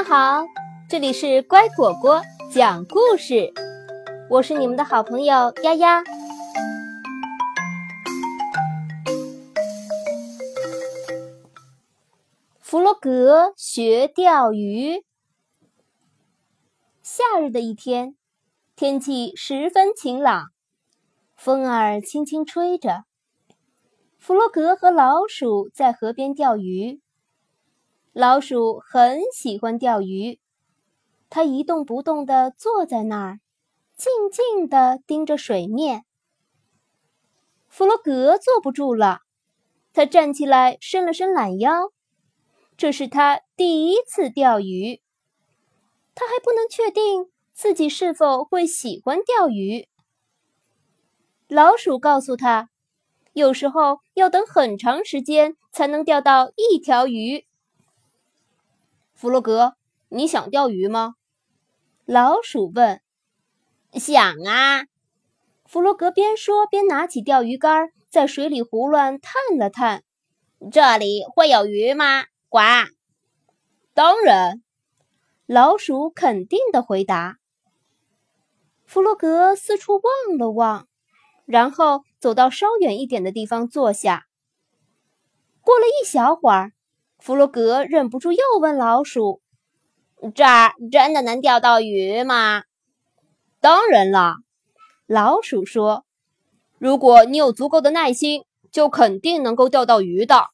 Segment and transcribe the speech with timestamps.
[0.00, 0.46] 们好，
[0.88, 3.52] 这里是乖果果讲故事，
[4.30, 6.02] 我是你们的好朋友丫丫。
[12.60, 15.04] 弗洛格学钓鱼。
[17.02, 18.16] 夏日的一天，
[18.74, 20.46] 天气十分晴朗，
[21.36, 23.04] 风儿轻轻吹着。
[24.18, 27.02] 弗洛格和老鼠在河边钓鱼。
[28.12, 30.40] 老鼠很喜欢钓鱼，
[31.28, 33.40] 它一动不动地坐在那儿，
[33.96, 36.04] 静静地盯着水面。
[37.68, 39.20] 弗洛格坐不住了，
[39.92, 41.92] 他站起来，伸了伸懒腰。
[42.76, 45.00] 这是他第一次钓鱼，
[46.16, 49.88] 他还不能确定自己是否会喜欢钓鱼。
[51.46, 52.70] 老鼠告诉他，
[53.34, 57.46] 有时候要等很长时间才能钓到一条鱼。
[59.20, 59.74] 弗洛格，
[60.08, 61.16] 你想钓鱼吗？
[62.06, 63.02] 老鼠问。
[63.92, 64.86] 想啊。
[65.66, 70.04] 弗洛格边说边拿起钓鱼竿，在水里胡乱探了探。
[70.72, 72.24] 这里会有鱼吗？
[72.48, 72.60] 呱。
[73.92, 74.62] 当然。
[75.44, 77.36] 老鼠肯定的回答。
[78.86, 80.88] 弗洛格四处望了望，
[81.44, 84.24] 然后走到稍远一点的地方坐下。
[85.60, 86.72] 过了一小会儿。
[87.20, 89.42] 弗洛格忍不住又问老鼠
[90.34, 92.64] ：“这儿真的能钓到鱼吗
[93.60, 94.36] ？”“当然啦。”
[95.06, 96.04] 老鼠说
[96.78, 100.46] ，“如果你有足够的耐心，就肯定能够钓到鱼的。”“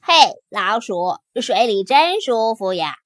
[0.00, 0.12] 嘿，
[0.50, 2.96] 老鼠，水里真舒服呀！”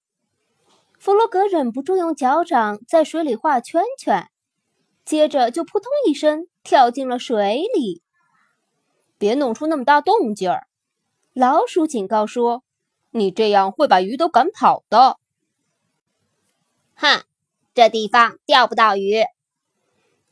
[0.99, 4.29] 弗洛格忍不住用脚掌在水里画圈圈，
[5.05, 8.03] 接着就扑通一声跳进了水里。
[9.19, 10.67] “别弄出那么大动静儿！”
[11.39, 12.65] 老鼠警告说
[13.15, 15.19] ：“你这样会把鱼都赶跑的。”
[16.99, 17.23] 哼，
[17.75, 19.23] 这地方钓不到鱼。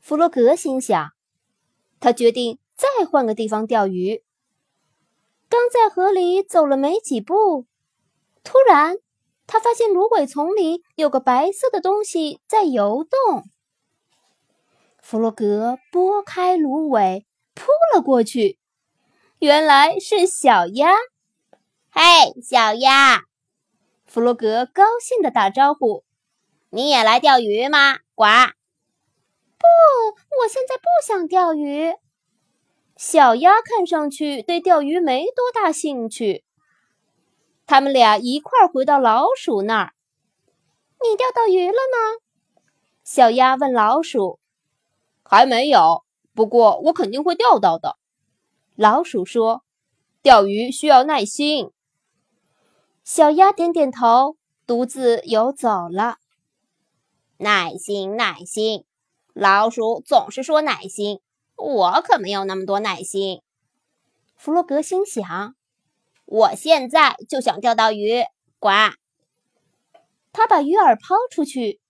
[0.00, 1.12] 弗洛格心想，
[2.00, 4.24] 他决定再换个地方钓鱼。
[5.48, 7.66] 刚在河里走了没几步，
[8.42, 8.96] 突然
[9.46, 13.44] 他发现芦苇丛里有个白色的东西在游动。
[15.00, 18.58] 弗洛格拨开芦苇，扑了过去。
[19.38, 20.88] 原来是小鸭，
[21.90, 22.00] 嘿，
[22.42, 23.24] 小鸭！
[24.06, 26.04] 弗洛格高兴地打招呼
[26.70, 28.24] ：“你也来钓鱼吗？”呱！
[29.58, 29.66] 不，
[30.40, 31.92] 我现在不想钓鱼。
[32.96, 36.42] 小鸭看上去对钓鱼没多大兴趣。
[37.66, 39.92] 他们俩一块儿回到老鼠那儿。
[41.02, 42.62] 你钓到鱼了吗？
[43.04, 44.40] 小鸭问老鼠。
[45.22, 46.04] 还没有，
[46.34, 47.98] 不过我肯定会钓到的。
[48.76, 49.64] 老鼠说
[50.22, 51.70] ：“钓鱼需要耐心。”
[53.02, 56.18] 小鸭点点头，独自游走了。
[57.38, 58.84] 耐心，耐心。
[59.32, 61.20] 老鼠总是说耐心，
[61.56, 63.40] 我可没有那么多耐心。
[64.36, 65.54] 弗洛格心想
[66.26, 68.24] ：“我现在就想钓到鱼。”
[68.60, 68.68] 呱！
[70.32, 71.80] 他把鱼饵抛出去，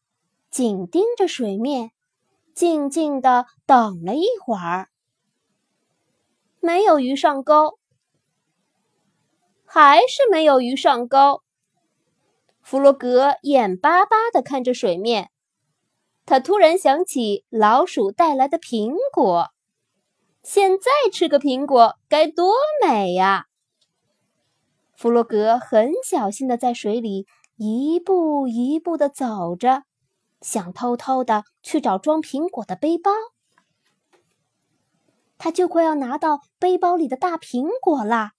[0.50, 1.90] 紧盯着水面，
[2.54, 4.88] 静静地等了一会儿。
[6.66, 7.78] 没有鱼上钩，
[9.64, 11.40] 还是没有鱼上钩。
[12.60, 15.30] 弗洛格眼巴巴地看着水面，
[16.24, 19.46] 他突然想起老鼠带来的苹果，
[20.42, 22.52] 现在吃个苹果该多
[22.84, 23.46] 美呀！
[24.96, 29.84] 弗洛格很小心地在水里一步一步地走着，
[30.40, 33.12] 想偷偷地去找装苹果的背包。
[35.38, 38.32] 他就快要拿到背包里的大苹果啦，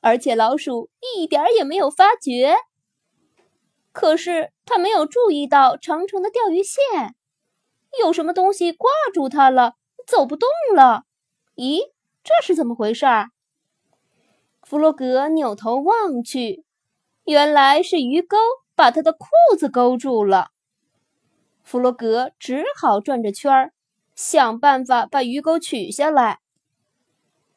[0.00, 2.56] 而且老鼠一点也没有发觉。
[3.92, 7.14] 可是他没有注意到长长的钓鱼线，
[8.00, 9.74] 有什么东西挂住它了，
[10.06, 11.04] 走不动了。
[11.56, 11.90] 咦，
[12.24, 13.04] 这是怎么回事？
[14.62, 16.64] 弗洛格扭头望去，
[17.24, 18.36] 原来是鱼钩
[18.74, 19.26] 把他的裤
[19.58, 20.50] 子勾住了。
[21.62, 23.72] 弗洛格只好转着圈儿。
[24.16, 26.39] 想办法把鱼钩取下来，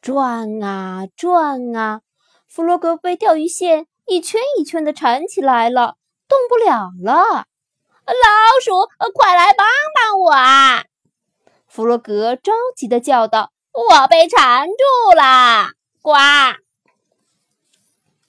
[0.04, 2.02] 转啊转啊，
[2.46, 5.96] 弗洛格被钓鱼线一圈一圈的缠起来了，
[6.28, 7.46] 动不了了。
[8.04, 10.84] 老鼠，快来帮帮我啊！
[11.66, 15.70] 弗洛格着急的叫道：“我被缠住了！”
[16.02, 16.12] 呱！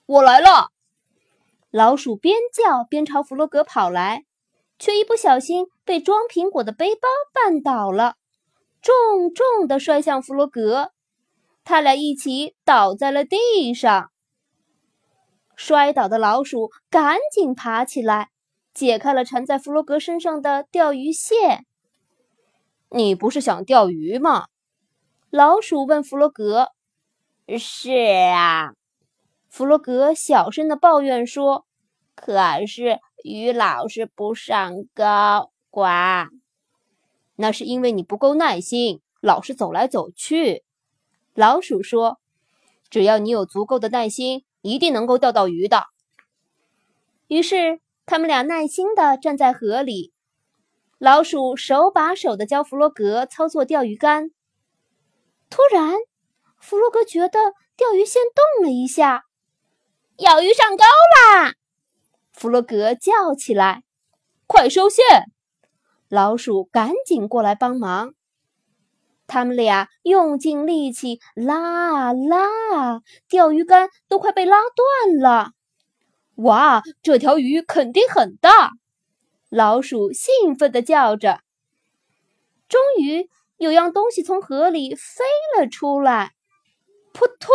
[0.06, 0.68] 我来了。
[1.70, 4.24] 老鼠边叫边朝弗洛格跑来，
[4.78, 8.14] 却一不小心被装苹果的背包绊倒了。
[8.80, 10.92] 重重地摔向弗洛格，
[11.66, 14.12] 他俩一起倒在了地上。
[15.56, 18.30] 摔倒的老鼠赶紧爬起来，
[18.72, 21.66] 解开了缠在弗洛格身上的钓鱼线。
[22.90, 24.46] 你不是想钓鱼吗？
[25.28, 26.68] 老鼠问弗洛格。
[27.58, 27.90] 是
[28.32, 28.74] 啊，
[29.48, 31.66] 弗洛格小声的抱怨说。
[32.14, 35.82] 可是鱼老是不上钩，呱。
[37.34, 40.62] 那是因为你不够耐心，老是走来走去。
[41.36, 42.18] 老鼠说
[42.88, 45.84] ：“只要你有足够的耐心，一定能够钓到鱼的。”
[47.28, 50.14] 于是他们俩耐心地站在河里，
[50.96, 54.30] 老鼠手把手地教弗洛格操作钓鱼竿。
[55.50, 55.92] 突然，
[56.58, 57.38] 弗洛格觉得
[57.76, 59.24] 钓鱼线动了一下，
[60.16, 61.52] 咬鱼上钩啦！
[62.32, 63.82] 弗洛格叫起来
[64.48, 65.04] ：“快收线！”
[66.08, 68.14] 老鼠赶紧过来帮忙。
[69.26, 72.46] 他们俩用尽力气拉啊拉
[72.76, 75.52] 啊，钓鱼竿都快被拉断了。
[76.36, 78.72] 哇，这条鱼肯定很大！
[79.48, 81.40] 老鼠兴奋地叫着。
[82.68, 85.24] 终于，有样东西从河里飞
[85.56, 86.32] 了出来，
[87.12, 87.54] 扑通！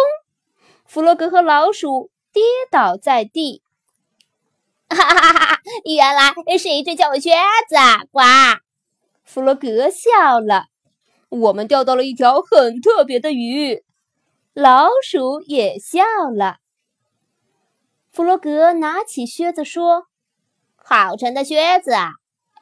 [0.86, 2.42] 弗洛格和老鼠跌
[2.72, 3.62] 倒在地。
[4.90, 5.62] 哈哈哈哈！
[5.86, 7.32] 原来是一只旧靴
[7.70, 7.76] 子，
[8.12, 8.22] 呱！
[9.24, 10.71] 弗洛格笑了。
[11.32, 13.84] 我们钓到了一条很特别的鱼。
[14.54, 16.04] 老鼠也笑
[16.36, 16.58] 了。
[18.12, 20.08] 弗洛格拿起靴子说
[20.76, 22.12] ：“好沉的靴子啊！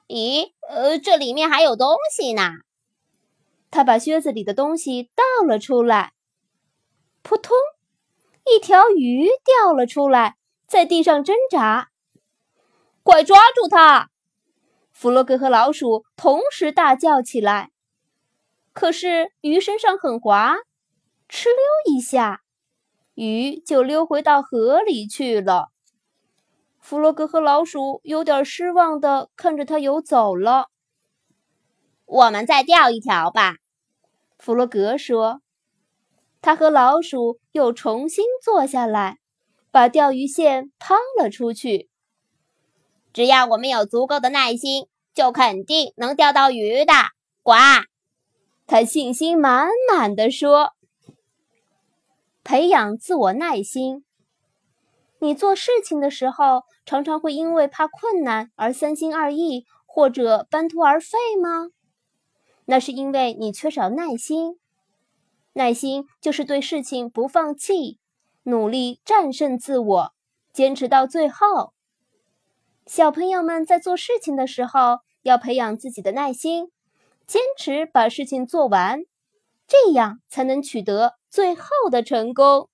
[0.07, 2.51] 咦，呃，这里面还有东西呢。”
[3.71, 6.13] 他把靴子里的东西倒了出来。
[7.23, 7.55] 扑通！
[8.45, 10.35] 一条鱼掉了出来，
[10.67, 11.89] 在地上挣扎。
[13.01, 14.09] 快抓住它！
[14.91, 17.71] 弗洛格和老鼠同时大叫起来。
[18.73, 20.55] 可是鱼身上很滑，
[21.27, 22.41] 哧溜一下，
[23.15, 25.69] 鱼就溜回到河里去了。
[26.79, 30.67] 弗洛格和老鼠有点失望的看着它游走了。
[32.05, 33.57] 我们再钓一条吧，
[34.37, 35.41] 弗洛格说。
[36.41, 39.17] 他和老鼠又重新坐下来，
[39.71, 41.89] 把钓鱼线抛了出去。
[43.11, 46.93] 只要我们有足够的耐心，就肯定能钓到鱼的。
[47.43, 47.53] 呱！
[48.71, 50.73] 他信心满满的说
[52.45, 54.05] ：“培养自我耐心。
[55.17, 61.69] 你做事情的时候，常常会因为怕困难而三心二意，或者半途而废吗？
[62.65, 64.59] 那是因为你缺少耐心。
[65.53, 67.97] 耐心就是对事情不放弃，
[68.43, 70.13] 努力战胜自我，
[70.53, 71.73] 坚持到最后。”
[72.85, 76.71] 小朋友们在做事情的时候，要培养自己的耐心，
[77.29, 79.01] 坚持把事情做完，
[79.67, 81.61] 这样才能取得最后
[81.91, 82.67] 的成功。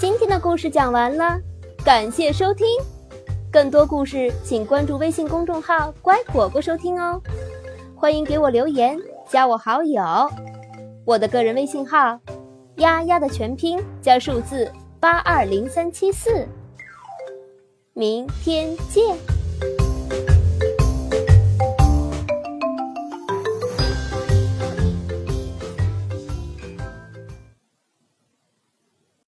[0.00, 1.38] 今天的故事讲完了，
[1.84, 2.66] 感谢收听。
[3.52, 7.22] 更多故事，请关注微信公众号“乖果果”收听哦。
[7.94, 8.98] 欢迎给我留言，
[9.28, 10.02] 加我好友。
[11.04, 12.18] 我的个人微信号。
[12.78, 16.44] 丫丫的全拼加数字八二零三七四，
[17.98, 19.35] 明天见。